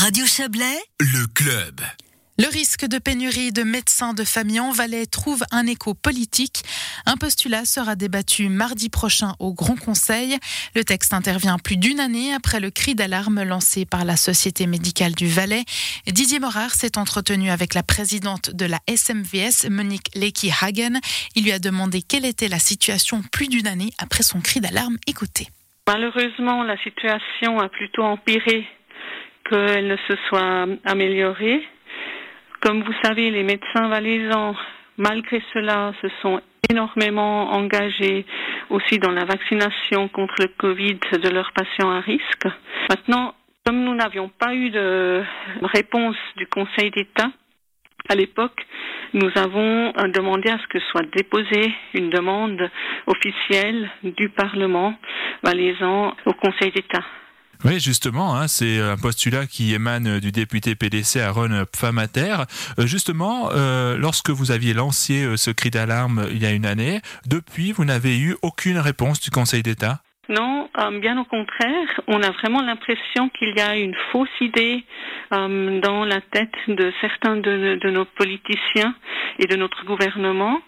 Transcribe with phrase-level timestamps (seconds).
[0.00, 1.80] Radio Chablais, le club.
[2.38, 6.62] Le risque de pénurie de médecins de famille en Valais trouve un écho politique.
[7.04, 10.38] Un postulat sera débattu mardi prochain au Grand Conseil.
[10.76, 15.16] Le texte intervient plus d'une année après le cri d'alarme lancé par la Société médicale
[15.16, 15.64] du Valais.
[16.06, 21.00] Didier Morard s'est entretenu avec la présidente de la SMVS, Monique Lecky-Hagen.
[21.34, 24.96] Il lui a demandé quelle était la situation plus d'une année après son cri d'alarme.
[25.08, 25.48] Écoutez.
[25.88, 28.64] Malheureusement, la situation a plutôt empiré
[29.48, 31.62] qu'elle ne se soit améliorée.
[32.60, 34.54] Comme vous savez, les médecins valaisans,
[34.96, 38.26] malgré cela, se sont énormément engagés
[38.70, 42.46] aussi dans la vaccination contre le Covid de leurs patients à risque.
[42.90, 43.34] Maintenant,
[43.64, 45.22] comme nous n'avions pas eu de
[45.62, 47.30] réponse du Conseil d'État,
[48.08, 48.66] à l'époque,
[49.12, 52.70] nous avons demandé à ce que soit déposée une demande
[53.06, 54.94] officielle du Parlement
[55.42, 57.04] valaisan au Conseil d'État.
[57.64, 62.44] Oui, justement, hein, c'est un postulat qui émane du député PDC Aaron Pfamater.
[62.78, 66.66] Euh, justement, euh, lorsque vous aviez lancé euh, ce cri d'alarme il y a une
[66.66, 70.00] année, depuis, vous n'avez eu aucune réponse du Conseil d'État?
[70.28, 70.68] Non,
[71.00, 74.84] bien au contraire, on a vraiment l'impression qu'il y a une fausse idée
[75.30, 78.94] dans la tête de certains de, nos politiciens
[79.38, 80.60] et de notre gouvernement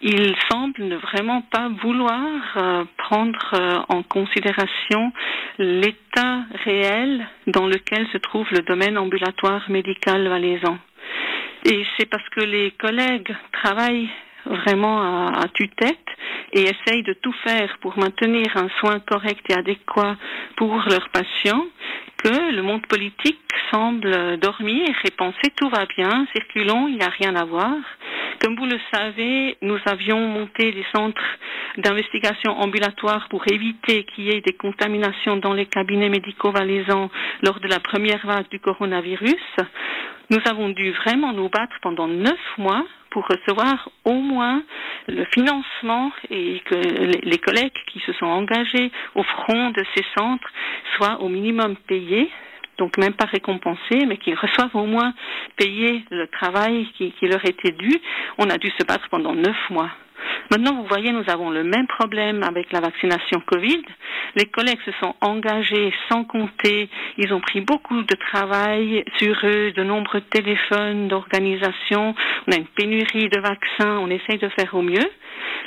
[0.00, 2.22] il semble ne vraiment pas vouloir
[2.56, 5.12] euh, prendre euh, en considération
[5.58, 10.78] l'état réel dans lequel se trouve le domaine ambulatoire médical valaisan.
[11.64, 14.08] Et c'est parce que les collègues travaillent
[14.46, 15.98] vraiment à, à tue-tête
[16.52, 20.16] et essayent de tout faire pour maintenir un soin correct et adéquat
[20.56, 21.64] pour leurs patients
[22.16, 23.38] que le monde politique
[23.70, 27.76] semble dormir et penser tout va bien, circulons, il n'y a rien à voir.
[28.48, 31.20] Comme vous le savez, nous avions monté des centres
[31.76, 37.10] d'investigation ambulatoire pour éviter qu'il y ait des contaminations dans les cabinets médicaux valaisans
[37.42, 39.34] lors de la première vague du coronavirus.
[40.30, 44.62] Nous avons dû vraiment nous battre pendant neuf mois pour recevoir au moins
[45.08, 50.50] le financement et que les collègues qui se sont engagés au front de ces centres
[50.96, 52.30] soient au minimum payés
[52.78, 55.12] donc même pas récompensés, mais qu'ils reçoivent au moins
[55.56, 58.00] payé le travail qui, qui leur était dû.
[58.38, 59.90] On a dû se battre pendant neuf mois.
[60.50, 63.82] Maintenant, vous voyez, nous avons le même problème avec la vaccination Covid.
[64.34, 66.88] Les collègues se sont engagés sans compter.
[67.18, 72.14] Ils ont pris beaucoup de travail sur eux, de nombreux téléphones d'organisation.
[72.46, 73.98] On a une pénurie de vaccins.
[73.98, 75.10] On essaye de faire au mieux.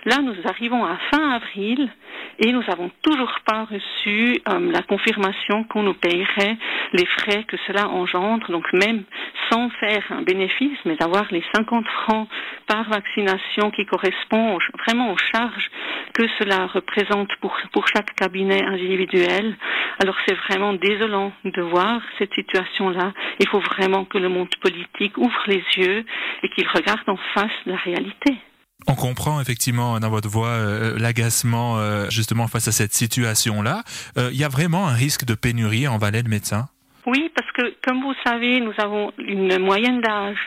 [0.05, 1.89] Là, nous arrivons à fin avril
[2.39, 6.57] et nous n'avons toujours pas reçu euh, la confirmation qu'on nous payerait
[6.93, 8.51] les frais que cela engendre.
[8.51, 9.03] Donc même
[9.49, 12.27] sans faire un bénéfice, mais avoir les 50 francs
[12.67, 15.69] par vaccination qui correspond vraiment aux charges
[16.13, 19.55] que cela représente pour, pour chaque cabinet individuel.
[19.99, 23.13] Alors c'est vraiment désolant de voir cette situation-là.
[23.39, 26.05] Il faut vraiment que le monde politique ouvre les yeux
[26.43, 28.37] et qu'il regarde en face la réalité.
[28.87, 33.83] On comprend effectivement dans votre voix euh, l'agacement euh, justement face à cette situation-là.
[34.17, 36.67] Euh, il y a vraiment un risque de pénurie en Valais de médecins?
[37.07, 40.37] Oui, parce que comme vous savez, nous avons une moyenne d'âge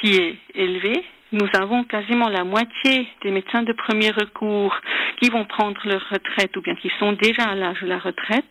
[0.00, 1.04] qui est élevée.
[1.32, 4.76] Nous avons quasiment la moitié des médecins de premier recours
[5.20, 8.44] qui vont prendre leur retraite ou bien qui sont déjà à l'âge de la retraite.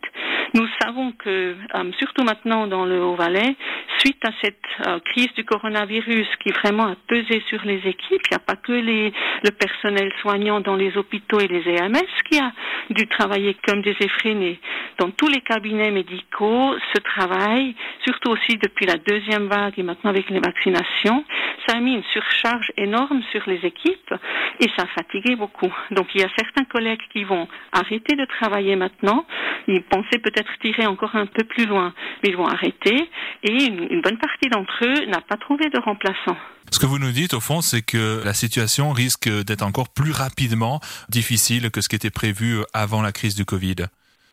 [0.54, 3.56] Nous savons que, euh, surtout maintenant dans le Haut-Valais,
[3.98, 8.34] suite à cette euh, crise du coronavirus qui vraiment a pesé sur les équipes, il
[8.34, 12.52] n'y a pas que le personnel soignant dans les hôpitaux et les EMS qui a
[12.92, 14.60] dû travailler comme des effrénés.
[15.00, 17.76] Dans tous les cabinets médicaux, ce travail,
[18.06, 21.26] surtout aussi depuis la deuxième vague et maintenant avec les vaccinations,
[21.68, 24.14] ça a mis une surcharge énorme sur les équipes
[24.60, 25.74] et ça a fatigué beaucoup.
[25.92, 29.26] Donc il y a certains collègues qui vont arrêter de travailler maintenant.
[29.68, 33.10] Ils pensaient peut-être tirer encore un peu plus loin, mais ils vont arrêter
[33.44, 36.38] et une, bonne partie d'entre eux n'a pas trouvé de remplaçant.
[36.72, 40.12] Ce que vous nous dites, au fond, c'est que la situation risque d'être encore plus
[40.12, 43.76] rapidement difficile que ce qui était prévu avant la crise du Covid.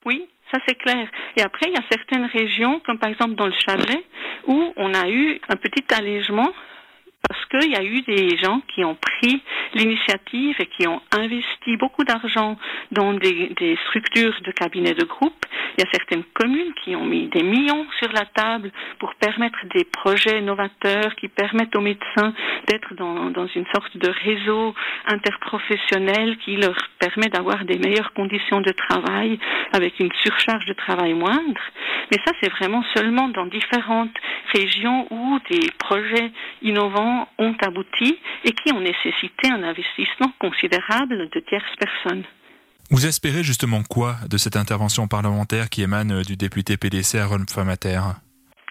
[0.06, 1.08] Oui, ça c'est clair.
[1.36, 4.04] Et après, il y a certaines régions, comme par exemple dans le Chablais,
[4.46, 6.50] où on a eu un petit allègement
[7.30, 9.40] parce qu'il y a eu des gens qui ont pris
[9.74, 12.58] l'initiative et qui ont investi beaucoup d'argent
[12.90, 15.46] dans des, structures de cabinets de groupe.
[15.78, 19.58] Il y a certaines communes qui ont mis des millions sur la table pour permettre
[19.72, 22.34] des projets novateurs qui permettent aux médecins
[22.66, 24.74] d'être dans une sorte de réseau
[25.06, 29.38] interprofessionnel qui leur permet d'avoir des meilleures conditions de travail
[29.72, 31.62] avec une surcharge de travail moindre.
[32.10, 34.16] Mais ça, c'est vraiment seulement dans différentes
[34.52, 36.32] régions où des projets
[36.62, 42.24] innovants ont abouti et qui ont nécessité un investissement considérable de tierces personnes.
[42.90, 48.00] Vous espérez justement quoi de cette intervention parlementaire qui émane du député PDC Aaron Pfamater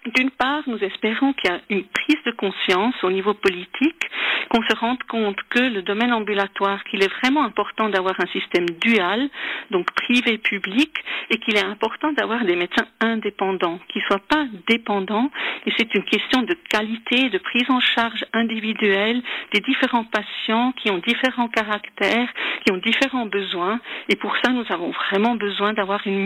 [0.06, 4.10] D'une part, nous espérons qu'il y a une prise de conscience au niveau politique,
[4.50, 8.66] qu'on se rende compte que le domaine ambulatoire, qu'il est vraiment important d'avoir un système
[8.82, 9.30] dual,
[9.72, 10.92] donc privé-public,
[11.30, 15.30] et qu'il est important d'avoir des médecins indépendants, qui ne soient pas dépendants.
[15.66, 19.22] Et c'est une question de qualité, de prise en charge individuelle
[19.54, 22.30] des différents patients qui ont différents caractères,
[22.66, 23.80] qui ont différents besoins.
[24.08, 26.24] Et pour ça, nous avons vraiment besoin d'avoir une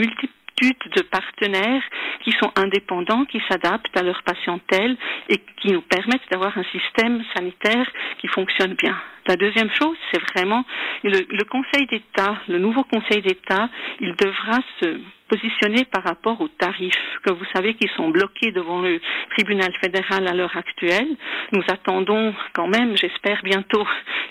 [0.71, 1.83] de partenaires
[2.23, 4.97] qui sont indépendants, qui s'adaptent à leur patientèle
[5.29, 7.87] et qui nous permettent d'avoir un système sanitaire
[8.19, 8.95] qui fonctionne bien.
[9.27, 10.65] La deuxième chose, c'est vraiment
[11.03, 13.69] le, le Conseil d'État, le nouveau Conseil d'État,
[14.01, 14.99] il devra se
[15.29, 18.99] positionner par rapport aux tarifs que vous savez qui sont bloqués devant le
[19.31, 21.15] tribunal fédéral à l'heure actuelle.
[21.53, 23.85] Nous attendons quand même, j'espère bientôt,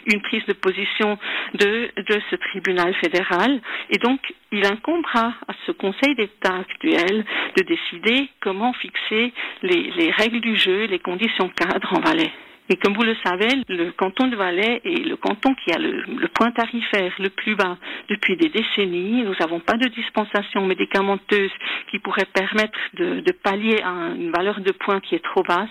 [0.06, 1.18] une prise de position
[1.54, 3.60] de, de ce tribunal fédéral.
[3.90, 4.20] Et donc,
[4.52, 7.24] il incombera à ce Conseil d'État actuel
[7.56, 12.32] de décider comment fixer les, les règles du jeu, les conditions cadres en Valais.
[12.68, 16.28] Et comme vous le savez, le canton de Valais est le canton qui a le,
[16.28, 17.76] point tarifaire le plus bas
[18.08, 19.22] depuis des décennies.
[19.24, 21.50] Nous n'avons pas de dispensation médicamenteuse
[21.90, 25.68] qui pourrait permettre de, de pallier à une valeur de points qui est trop basse.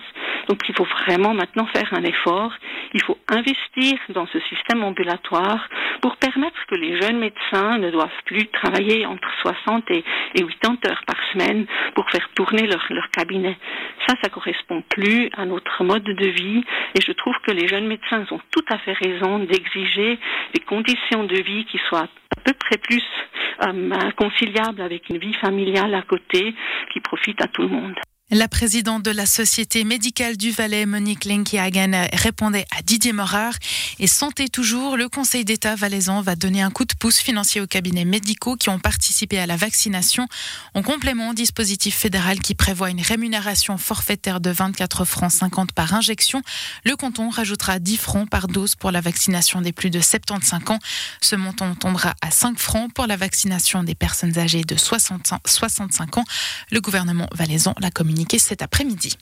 [0.48, 2.52] Donc il faut vraiment maintenant faire un effort.
[2.94, 5.68] Il faut investir dans ce système ambulatoire
[6.02, 10.04] pour permettre que les jeunes médecins ne doivent plus travailler entre 60 et,
[10.34, 11.64] 80 heures par semaine
[11.94, 12.82] pour faire tourner leur,
[13.12, 13.56] cabinet.
[14.06, 16.64] Ça, ça correspond plus à notre mode de vie
[16.94, 20.18] et je trouve que les jeunes médecins ont tout à fait raison d'exiger
[20.54, 23.04] des conditions de vie qui soient à peu près plus
[23.62, 26.54] euh, conciliables avec une vie familiale à côté
[26.92, 27.94] qui profite à tout le monde.
[28.34, 33.52] La présidente de la Société médicale du Valais, Monique Lenkihagen, répondait à Didier Morard.
[33.98, 37.66] Et santé toujours, le Conseil d'État valaisan va donner un coup de pouce financier aux
[37.66, 40.28] cabinets médicaux qui ont participé à la vaccination.
[40.72, 45.92] En complément au dispositif fédéral qui prévoit une rémunération forfaitaire de 24 francs 50 par
[45.92, 46.40] injection,
[46.86, 50.78] le canton rajoutera 10 francs par dose pour la vaccination des plus de 75 ans.
[51.20, 56.24] Ce montant tombera à 5 francs pour la vaccination des personnes âgées de 65 ans.
[56.70, 57.90] Le gouvernement valaisan l'a
[58.38, 59.16] cet après-midi.